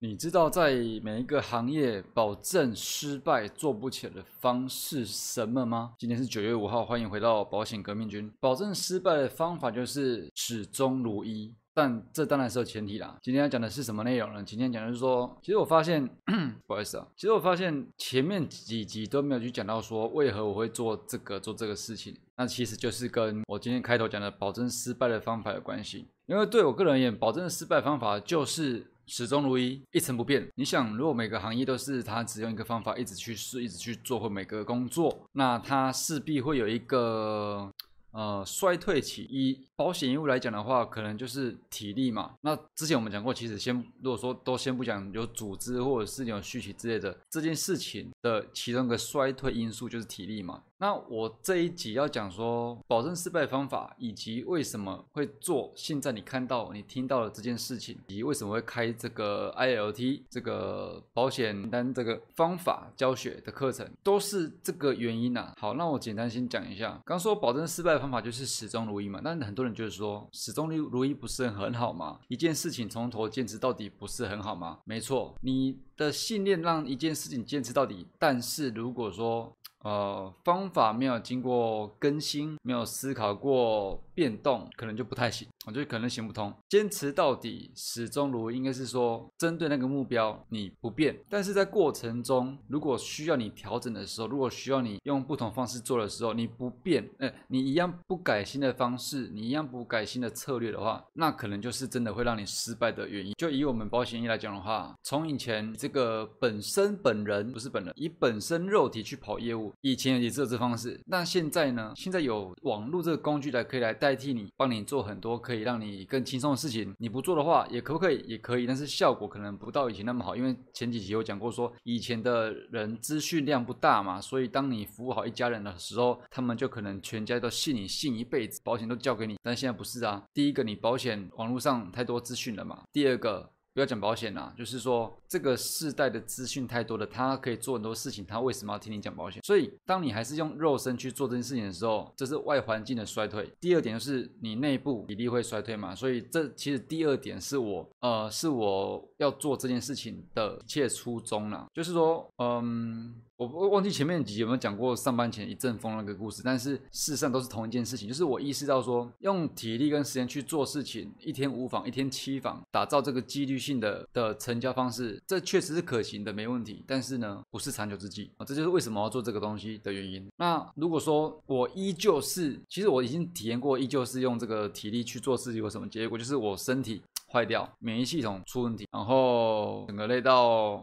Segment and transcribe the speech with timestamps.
[0.00, 5.94] 你知道在每一个行业保证失败做不起来的方式是什么吗？
[5.98, 8.30] 今天是九月五号，欢迎回到保险革命军。
[8.38, 13.16] 保证失败的方法就是始终如一，但这当然是有前提啦。
[13.22, 14.44] 今天要讲的是什么内容呢？
[14.44, 16.06] 今天讲的是说，其实我发现，
[16.68, 26.06] 不好意思啊，其实我发现前面几集都没有去讲到说为何我会做这个做这个事情，那其实就是跟我今天开头讲的保证失败的方法有关系。
[26.26, 28.88] 因为对我个人而言，保证失败方法就是。
[29.06, 30.48] 始终如一，一成不变。
[30.56, 37.72] 你想，如果每个行业都是他只用一个方法一直去试，一直去做，或每个工作，那他势必会有一个
[38.16, 39.26] 呃衰退期。
[39.30, 42.34] 以保险业务来讲的话，可能就是体力嘛。
[42.40, 50.62] 那之前我们讲过，其实先如果说都先不讲有组织或者是有续期之类的这件事情的其中一个衰退因素就是体力嘛。
[50.78, 65.54] 那我这一集要讲说保证失败方法，以及为什么会做现在你看到、你听到的这件事情，以及为什么会开这个 ILT 这个保险单这个方法教学的课程，都是这个原因呐。
[65.58, 67.00] 好，那我简单先讲一下。
[67.06, 72.20] 刚说保证失败的方法就是始终如一嘛，但很多人就是说始终如如一不是很好吗？
[72.28, 74.78] 一件事情从头坚持到底不是很好吗？
[74.84, 79.52] 没错，你的信念让一件事情坚持到底，但是如果说
[79.86, 85.46] 呃，方法没有经过更新，没有思考过变动，可能就不太行。
[85.64, 103.34] 我觉得可能行不通，坚持到底，始终如，应该是说针对那个目标你不变，但是在过程中，如果需要你调整的时候，如果需要你用不同方式做的时候，你不变，哎，你一样不改新的方式，你一样不改新的策略的话，那可能就是真的会让你失败的原因。
[103.38, 111.92] 就以我们保险业来讲的话，从以前这个本身本人不是本人，以本身肉体去跑业务，以前也是有这方式，那现在呢？
[111.94, 115.38] 现在有网络这个工具来可以来代替你，帮你做很多。
[115.38, 118.24] 可以让你更轻松的事情，你不做的话也可不可以？
[118.26, 129.36] 也可以，但是效果可能不到以前那么好，因为前几集有讲过，说以前的人资讯量不大嘛，所以当你服务好一家人的时候，他们就可能全家都信你信一辈子，保险都交给你。
[129.42, 133.50] 但现在不是啊，第一个你保险网络上太多资讯了嘛，第二个。
[133.76, 139.42] 不要讲保险啦，就是说这个世代的资讯太多了，他可以做很多事情，他为什么要听你讲保险？
[139.42, 143.46] 所以当你还是用肉身去做这件事情的时候，这是外环境的衰退。
[143.60, 153.14] 第二点就是你内部比例会衰退嘛，所以这其实第二点是我呃是我要做这件事情的一切初衷啦，就是说嗯。
[153.36, 166.82] 我我忘记前面几集有没有讲过上班前一阵风那个故事，但是事实上都是同一件事情，就是我意识到说，用体力跟时间去做事情，一天五访，一天七访，打造这个几率性的的成交方式，这确实是可行的，没问题。
[166.86, 170.26] 但是呢，不是长久之计啊，这就是为什么要做这个东西的原因。
[170.38, 176.16] 那如果说我依旧是，其实我已经体验过，依旧是用这个体力去做事情，有什么结果？
[176.16, 180.82] 就是我身体坏掉，免疫系统出问题，然后整个累到。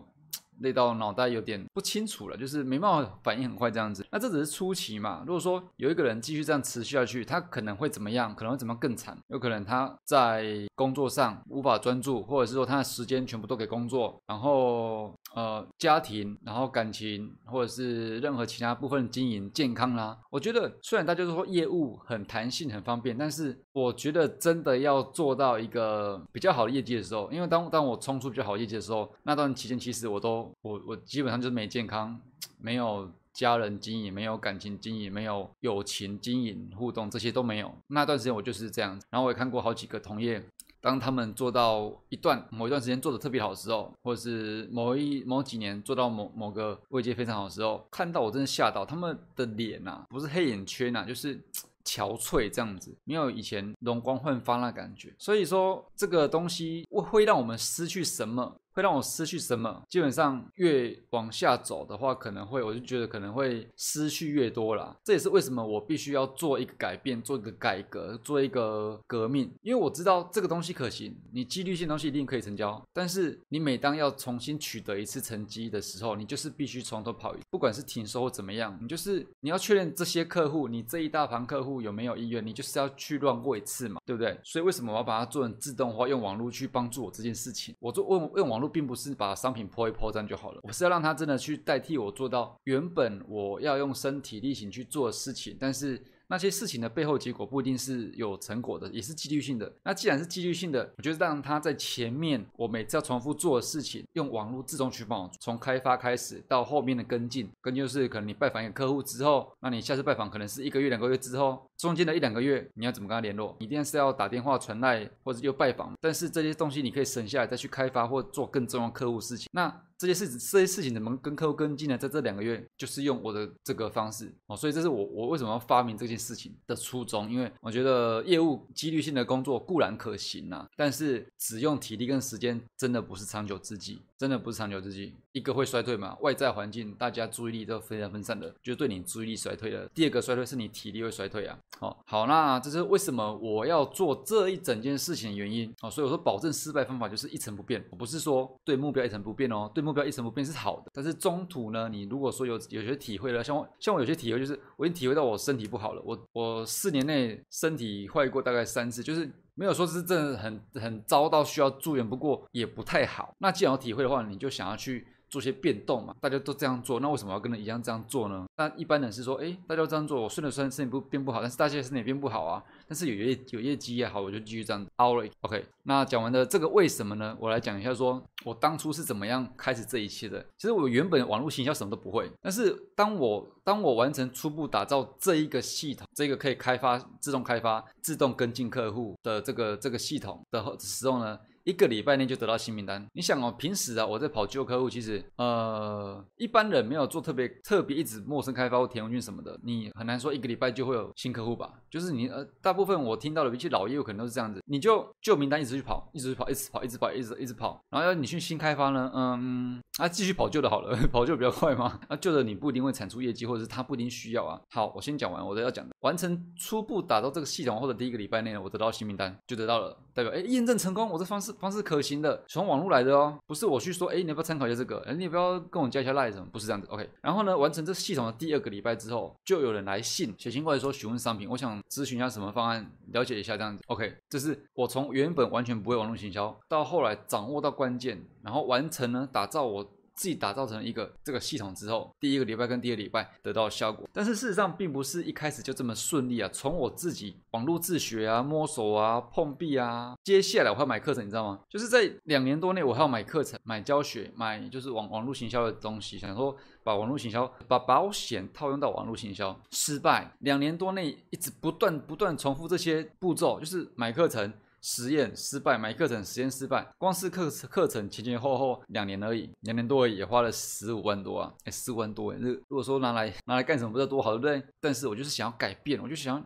[0.60, 4.06] 累到脑袋有点不清楚了，就是眉毛反应很快这样子。
[4.12, 5.24] 那这只是初期嘛？
[5.26, 8.34] 如果说有一个人继续这样持续下去，他可能会怎么样？
[8.36, 9.18] 可能会怎么更惨？
[9.28, 15.14] 有可能他在工作上无法专注，或者是说他的时间全部都给工作，然后。
[15.36, 32.20] 呃，家庭，然后感情，或者是任何其他部分经营健康啦，我觉得虽然大家都说业务很弹性、很方便，但是我觉得真的要做到一个比较好的业绩的时候，因为当当我冲出比较好业绩的时候，那段期间其实我都我我基本上就是没健康，
[32.60, 37.74] 没有家人经营，没有感情经营，没有友情经营互动，这些都没有。
[37.88, 40.44] 那段时间我就是这样子，然后我也看过好几个同业。
[40.84, 51.42] 当他们做到一段某一段时间做的特别好的时候，或者是某一某几年做到某某个位阶非常好的时候，看到我真的吓到，他们的脸呐，不是黑眼圈呐，就是
[51.86, 55.14] 憔悴这样子，没有以前容光焕发那感觉。
[55.18, 58.56] 所以说这个东西会会让我们失去什么？
[58.76, 59.84] 会让我失去什么？
[59.88, 64.96] 基本上越往下走的话，可能会我就觉得可能会失去越多啦。
[65.04, 69.54] 这也是为什么我必须要做一个改变，做一个改革，做一个革命。
[69.62, 72.84] 因为我知道这个东西可行，你几率性东西一定可以成交。
[72.92, 84.36] 但是你每当要重新取得一次成绩的时候，你就是必须从头跑一，不管是停收或怎么样，你就是你要确认这些客户，你这一大盘客户有没有意愿，你就是要去乱过一次嘛，对不对？
[84.44, 87.74] 所以为什么我要把它做成自动化，用网络去帮帮助我这件事情？
[87.80, 88.74] 我做用用网络。
[88.74, 99.72] 并不是把商品泼一泼这样就好了，我是要让他真的去代替我做到原本我要用身体力行去做的事情，但是那些事情的背后结果不一定是有成果的，也是几率性的。
[99.84, 113.56] 那既然是几率性的，我觉得让他在前面，我每次要重复做的事情，用网络自动去帮我从开发开始到后面的跟进，跟就是可能你拜访一个客户之后，那你下次拜访可能是一个月、两个月之后，中间的一两个月你要怎么跟他联络？
[113.60, 119.48] 一定是要打电话传来或者又拜访，但是这些东西你可以省下来再去开发或做更重要客户事情。
[119.52, 119.74] 那
[120.06, 121.98] 这些事情，这些事情怎么跟客户跟进呢？
[121.98, 135.16] 在这两个月，就是用我的这个方式哦，所以这是我我为什么要发明这件事情的初衷，因为我觉得业务几率性的工作固然可行啊，但是只用体力跟时间真的不是长久之计，真的不是长久之计。
[135.32, 139.88] 一个会衰退嘛，外在环境大家注意力都非常分散的，就对你注意力衰退了。
[139.96, 141.58] 第二个衰退是你体力会衰退啊。
[141.80, 145.90] 好，好，那这是为什么我要做这一整件事情的原因哦。
[145.90, 149.93] 所以我说保证失败方法就是一成不变，我不是说对目标一成不变哦，对目。
[149.94, 163.36] 目标一成不变是好的，但是中途呢，你如果说有有些体会了，像我像我有些体会，就是我已经体会到我身体不好了，我我四年内身体坏过大概三次，就是没有说是真的很很糟到需要住院，不过也不太好。
[163.38, 165.06] 那既然有体会的话，你就想要去。
[165.34, 168.46] 做些变动嘛，大家都这样做，那为什么要跟人一样这样做呢？
[168.56, 172.64] 那一般人是说，哎，大家都这样做，我顺着顺身体不变不好，但是大家身体变不好啊。
[172.88, 175.28] 但是有业有业绩也好，我就继续这样熬了。
[175.42, 177.36] OK，那讲完了这个为什么呢？
[177.40, 180.40] 我来讲一下，说我当初是怎么样开始这一切的。
[180.60, 191.40] 其实我原本网络行销什么都不会，但是当我当我完成初步打造这一个系统，这个可以开发自动开发、自动跟进客户的这个这个系统的时候呢？
[191.64, 201.72] 一个礼拜内就得到新名单，你想哦，平时啊我在跑旧客户，其实呃一般人没有做特别特别一直陌生开发或填问卷什么的，你很难说一个礼拜就会有新客户吧？
[201.90, 214.60] 就是你呃大部分我听到的一些老业务可能都是这样子，你就旧名单一直去跑，一直去跑，一直跑，一直跑，一直一直跑，然后要你去新开发呢，嗯，啊继续跑旧的好了， 跑旧比较快嘛，啊旧的你不一定会产出业绩，或者是他不一定需要啊。
[214.70, 221.53] 好，我先讲完我的要讲的，完成初步打造这个系统或者第一个礼拜内，我得到新名单就得到了，代表哎验证成功，我这方式。
[221.60, 225.00] 方式可行的，从网络来的哦，不是我去说，哎，你要不要参考一下这个？
[225.08, 226.46] 哎，你要不要跟我加一下 line 什么？
[226.52, 227.10] 不是这样子，OK。
[227.22, 234.16] 然后呢，完成这系统的第二个礼拜之后，就有人来信写信过来说询问商品，我想咨询一下什么方案，了解一下这样子，OK。
[234.30, 239.88] 这是我从原本完全不会网络行销，到后来掌握到关键，然后完成呢打造我。
[240.16, 246.50] 自己打造成一个这个系统之后，第一个礼拜跟第二礼拜得到效果，但是事实上并不是一开始就这么顺利啊。
[246.54, 251.60] 从我自己网络自学啊、摸索啊、碰壁啊，接下来我要买课程，你知道吗？
[251.70, 260.32] 就是在两年多内，我还要买课程、买教学、买就是网网络行销的东西，想说把网络行销、把保险套用到网络行销，失败。
[260.40, 264.54] 两年多内一直不断不断重复这些步骤，就是买课程。
[264.84, 274.62] 实验失败，买课程实验失败，光是课课程前前后后两年而已，两年多而已，也花了十五万多啊，哎，十五万多哎，如果说拿来拿来干什么，不知道多好，对不对？
[274.82, 276.46] 但是我就是想要改变，我就想，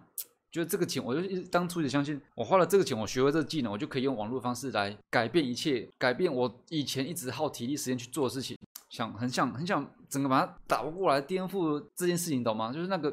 [0.51, 8.56] 觉得这个钱，我就一直当初就相信，我花了这个钱，我学会这个技能，我就可以用网络方式来改变一切，改变我以前一直耗体力时间去做的事情，
[8.90, 12.72] 想很想很想整个把它倒过来颠覆这件事情，懂吗？
[12.72, 13.12] 就是那个。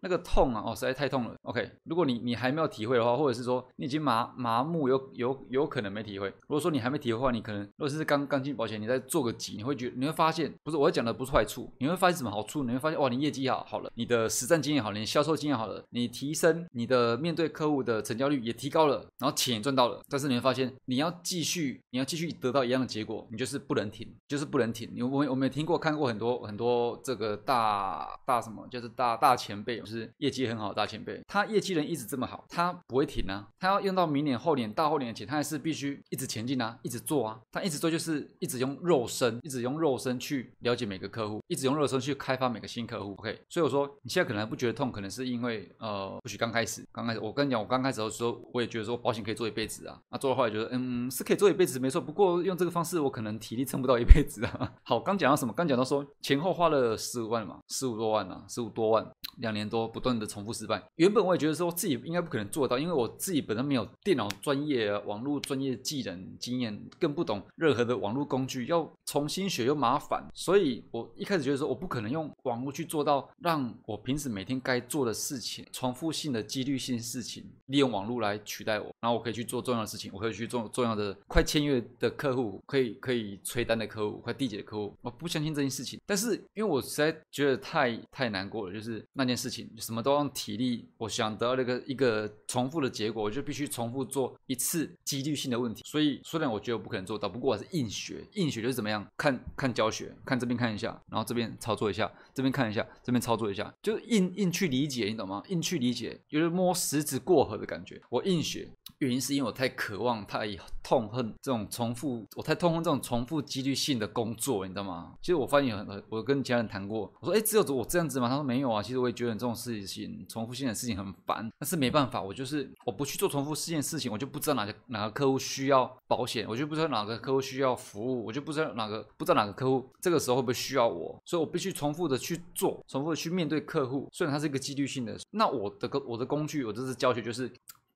[0.00, 1.34] 那个痛啊，哦，实在太痛了。
[1.42, 6.28] OK，如果你你还没有体会的话，或者是说你已经麻麻木，有有有可能没体会。
[6.28, 12.62] 如果说你还没体会的话，你可能如果是刚刚进保险，你再做个几，你会觉你会发现，不是我讲的不是坏处，你会发现什么好处？
[12.64, 20.00] 你会发现哇，你业绩好好了，你的实战经验好了，你销售经验好了，你提升你的面对客户的成交率也提高了，然后钱也赚到了。
[20.08, 24.88] 但是你会发现，你要继续，你要继续得到一样的结果，你就是不能停，就是不能停。
[25.10, 29.82] 我我们也听过看过很多很多这个大大什么，就是大大前辈。
[29.88, 43.12] 就是业绩很好的大前辈，他业绩能一直这么好，他不会停啊，他要用到明年、后年、大后年的钱，他还是必须一直前进啊，一直做啊，他一直做就是一直用肉身，一直用肉身去了解每个客户，一直用肉身去开发每个新客户。
[43.12, 54.70] OK，所以我说你现在可能还不觉得痛，可能是因为呃，或许刚开始，刚开始我跟你讲，我刚开始的时候，我也觉得说保险可以做一辈子啊，那做的话觉得嗯是可以做一辈子没错，不过用这个方式我可能体力撑不到一辈子啊。
[54.84, 55.54] 好，刚讲到什么？
[55.54, 59.06] 刚讲到说前后花了十五万嘛，十五多万啊，十五多万，
[59.38, 59.88] 两年多。
[59.88, 89.70] 不断的重复失败，原本我也觉得说自己应该不可能做到，因为我自己本身没有电脑专业、网络专业技能经验，更不懂任何的网络工具，要重新学又麻烦，所以我一开始觉得说我不可能用网络去做到让我平时每天该做的事情、重复性的几率性事情，利用网络来取代我，然后我可以去做重要的事情，我可以去做重要的快签约的客户，可以可以催单的客户，快递解的客户，我不相信这件事情，但是因为我实在觉得太太难过了，就是那件事情。
[89.78, 95.82] 什么都用体力，我想得到那个一个重复的结果，我就必须重复做一次几率性的问题。
[95.84, 105.42] 所以虽然我觉得我不可能做到，不过我是硬学，硬学就是怎么样，看看教学，看这边看一下，然后这边操作一下，这边看一下，这边操作一下，就是硬硬去理解，你懂吗？
[105.48, 108.00] 硬去理解，有点摸石子过河的感觉。
[108.10, 108.68] 我硬学，
[108.98, 110.48] 原因是因为我太渴望，太
[110.82, 115.14] 痛恨这种重复，我太痛恨这种重复几率性的工作，你知道吗？
[115.20, 118.28] 其实我发现很，我跟其他人谈过，我说，哎，只有我这样子吗？
[118.28, 118.82] 他说没有啊。
[118.82, 134.08] 其实我也觉得这种事情，重复性的事情很烦，但是没办法，我就是我不去做重复这件事情，我就不知道哪个哪个客户需要保险，我就不知道哪个客户需要服务，我就不知道哪个不知道哪个客户这个时候会不会需要我，所以我必须重复的去做，重复的去面对客户。
[134.12, 137.50] 虽然它是一个几率性的，那我的个我的工具，我这次教学就是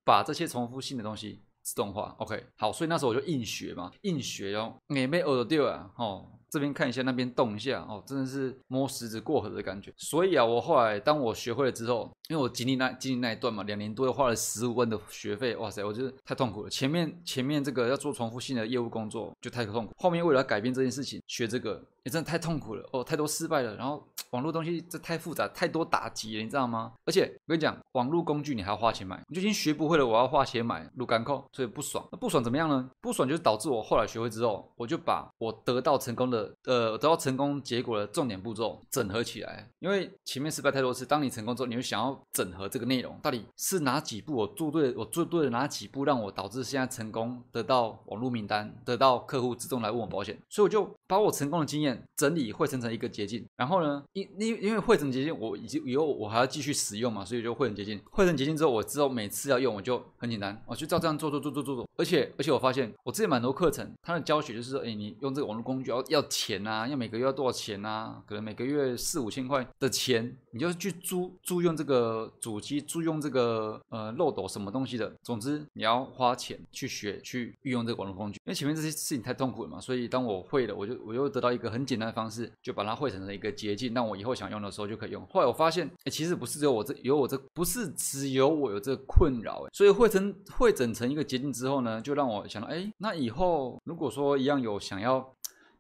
[0.05, 2.17] 把这些重复性的东西自动化。
[2.19, 6.29] OK，好，所以那时候我就硬学嘛，硬学哦，也没耳朵掉啊，哦。
[6.53, 9.91] 这边看一下，那边动一下，哦，真的是摸石子过河的感觉。
[9.97, 16.69] 所以啊，我后来当我学会了之后，因为我经历那经历那一段嘛，两年多又花了十五万的学费，哇塞，我觉得太痛苦了。
[16.69, 23.75] 前面前面这个要做重复性的业务工作就太痛苦，后面为了要改变这件事情，学这个也真的太痛苦了，哦，太多失败了。
[23.77, 26.93] 然后网络东西这太复杂，太多打击了，你知道吗？
[27.07, 32.07] 而且我跟你讲，网络工具你还要花钱买，你就已经学不会了，我要花钱买，录干扣，所以不爽。
[32.13, 32.91] 那不爽怎么样呢？
[33.01, 36.42] 不爽就是导致我后来学会之后，我就把我得到成功的。
[36.65, 66.89] 呃，得到成功结果的重点步骤整合起来，因为前面失败太多次，当你成功之后，你会想要整合这个内容，到底是哪几步我做对，我做对了哪几步，让我导致现在成功得到网络名单，得到客户自动来问我保险，所以我就把我成功的经验整理汇成成一个捷径，然后呢，因因因为汇成捷径，我以及以后我还要继续使用嘛，所以就汇成捷径，汇成捷径之后，我知道每次要用，我就很简单，我就照这样做做做做做做，而且而且我发现我之前蛮多课程，它的教学就是说，哎，你用这个网络工具要要钱啊。
[66.89, 68.23] 要每个月要多少钱啊？
[68.27, 75.13] 可能每个月四五千块的钱，你就去租租用这个主机，租用这个呃漏斗什么东西的。
[75.23, 78.41] 总之你要花钱去学，去运用这个网络工具。
[78.45, 85.25] 因为前面这些事情太痛苦了嘛，所以当我会了，我就我又得到一个很简单的方式，就把它汇成了一个捷径，让我以后想用的时候就可以用。
[85.27, 95.33] 后来我发现，哎，其实不是只有我这有我这不是只有我有这困扰，所以汇成汇整成一个捷径之后呢，就让我想到，哎，那以后如果说一样有想要。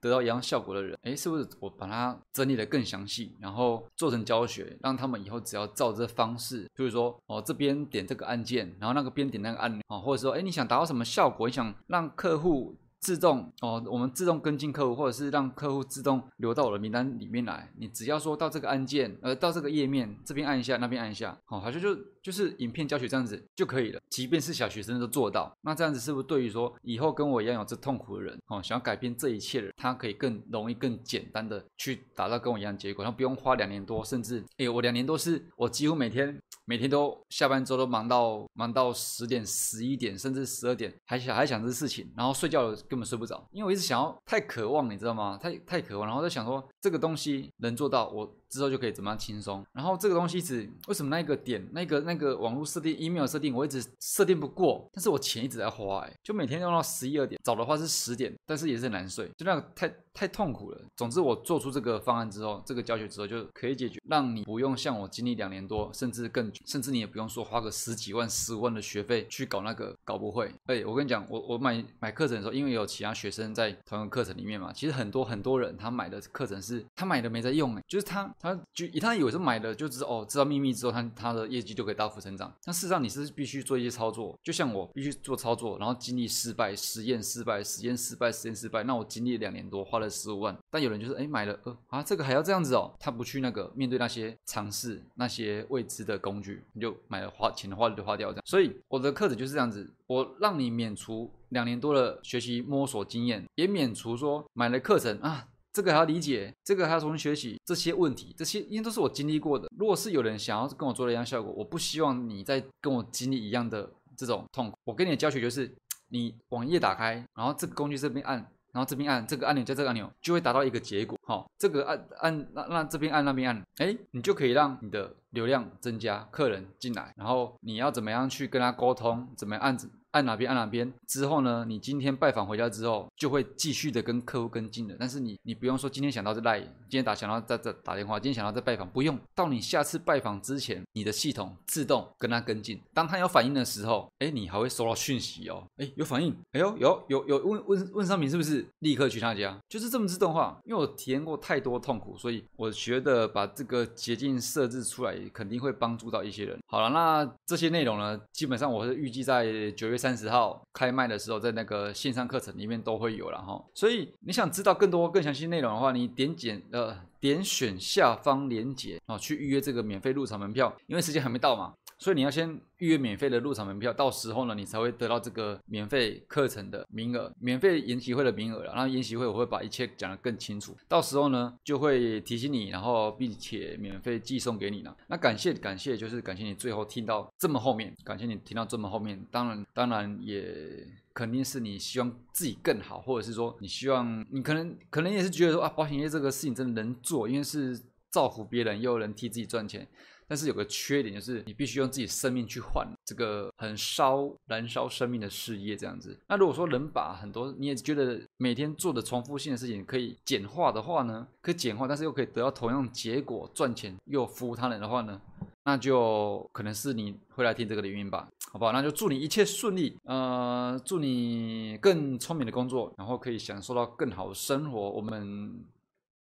[0.02, 11.46] 得到一样效果的人，哎，是不是我把它整理的更详细，然后做成教学，让他们以后只要照这方式，就是说，哦，这边点这个按键，然后那个边点那个按钮，啊，或者说，哎，你想达到什么效果？
[11.46, 12.76] 你想让客户。
[13.02, 17.68] 自动哦，我们自动跟进客户，或者是让客户自动留到我的名单里面来。
[17.76, 21.92] 你只要说到这个按键，呃，到这个页面这边按一下，那边按一下，好，好像就
[22.22, 24.00] 就是影片教学这样子就可以了。
[24.08, 42.62] 即便是小学生都做到，那这样子是不是对于说以后跟我一样有这痛苦的人，哦，想要改变这一切的人，他可以更容易、更简单的去达到跟我一样的结果，他不用花两年多，甚至，哎，我两年多是我几乎每天每天都下班之后都忙到忙到十点、十一点，甚至十二点，还想还想这事情，然后睡觉。
[42.88, 45.36] 根本睡不着，因为我一直想要太渴望，你知道吗？
[45.36, 49.64] 太太渴望，然后在想说这个东西能做到，我之后就可以怎么样轻松。
[49.72, 60.80] 然后这个东西一直为什么那个点、那个那个网络设定、email 设定，我一直设定不过，但是我钱一直在花，哎，就每天用到十一二点，早的话是十点，但是也是难睡，就那个太太痛苦了。
[60.96, 70.52] 总之我做出这个方案之后，这个教学之后就可以解决，让你不用像我经历两年多，甚至更，甚至你也不用说花个十几万、十五万的学费去搞那个，搞不会。
[70.66, 101.30] 哎，我跟你讲，我我买买课程的时候，因为有其他学生在同一个课程里面嘛，其实很多很多人他买的课程是他买的没在用哎，就是他他就他以为是买的就知道哦知道秘密之后他他的业绩就可以大幅成长，但事实上你是必须做一些操作，就像我必须做操作，然后经历失败、实验失败、实验失败、实验失败，那我经历两年多花了十五万，但有人就是哎买了呃啊这个还要这样子哦，他不去那个面对那些尝试那些未知的工具，你就买了花钱花了就花掉这样，所以我的课程就是这样子，我让你免除。
[101.52, 109.68] 两年多的学习摸索经验，也免除说买了课程啊，这个还要理解，这个还要重新学习这些问题，这些因为都是我经历过的。
[109.76, 114.78] 如果是有人想要跟我做的一样效果，我不希望你再跟我经历一样的这种痛苦。
[114.84, 115.70] 我给你的教学就是，
[116.08, 121.18] 你网页打开，然后这个工具这边按，然后这边按这个按钮，加这个按钮就会达到一个结果。
[121.24, 129.76] 好，这个按按那那这边按那边按，哎，你就可以让你的流量增加，客人进来，然后你要怎么样去跟他沟通，怎么样按
[130.12, 130.90] 按哪边按哪边。
[131.06, 134.96] 之后呢，你今天拜访回家之后，就会继续的跟客户跟进的。
[134.98, 139.18] 但是你你不用说今天想到这赖，今天打想到在这打电话，今天想到在拜访，不用。
[139.34, 142.80] 到你下次拜访之前，你的系统自动跟他跟进。
[142.94, 145.66] 当他有反应的时候，哎，你还会收到讯息哦。
[145.76, 149.58] 哎，有反应，哎呦，有有有问问问商品是不是立刻去他家？
[149.68, 150.58] 就是这么自动化。
[150.64, 156.58] 因为我体验过太多痛苦，所以我觉得把这个捷径设置出来，肯定会帮助到一些人。
[156.66, 163.64] 好了，那这些内容呢，基本上我是预计在九月三十号开卖的时候，在那个线上课程里面都会有了哈。
[163.72, 171.72] 所以你想知道更多更详细内容的话，你点点呃点选下方链接哦，去预约这个免费入场门票，因为时间还没到嘛。
[172.02, 178.64] 所以你要先预约免费的入场门票，到时候呢，你才会得到这个免费课程的名额，免费研习会的名额。
[178.64, 184.96] 然后研习会我会把一切讲得更清楚，到时候呢就会提醒你，然后并且免费寄送给你了。
[185.06, 189.24] 那感谢感谢，就是感谢你最后听到这么后面，感谢你听到这么后面。
[189.30, 197.80] 当然当然也肯定是你希望自己更好，或者是说你希望你可能可能也是觉得说啊，保险业这个事情真的能做，因为是
[198.10, 199.86] 造福别人，又能替自己赚钱。
[200.32, 206.18] 但是有个缺点，就是你必须用自己生命去换这个很烧、燃烧生命的事业，这样子。
[206.26, 211.28] 那如果说能把很多你也觉得每天做的重复性的事情可以简化的话呢？
[211.42, 215.20] 可以简化，但是又可以得到同样结果、赚钱又服务他人的话呢？
[215.64, 218.72] 那就可能是你会来听这个的原因吧，好不好？
[218.72, 224.80] 那就祝你一切顺利，呃，祝你更聪明的工作，然后可以享受到更好的生活。
[224.92, 225.62] 我们。